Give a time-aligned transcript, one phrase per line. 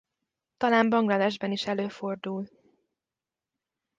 [0.57, 2.47] Talán Bangladesben is előfordul.